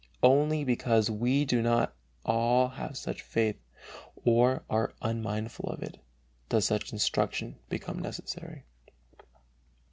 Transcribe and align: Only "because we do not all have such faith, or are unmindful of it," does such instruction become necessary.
Only 0.23 0.63
"because 0.63 1.11
we 1.11 1.45
do 1.45 1.61
not 1.61 1.93
all 2.25 2.69
have 2.69 2.97
such 2.97 3.21
faith, 3.21 3.57
or 4.25 4.63
are 4.67 4.93
unmindful 5.03 5.69
of 5.69 5.83
it," 5.83 5.99
does 6.49 6.65
such 6.65 6.91
instruction 6.91 7.59
become 7.69 7.99
necessary. 7.99 8.63